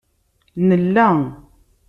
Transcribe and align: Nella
Nella 0.65 1.45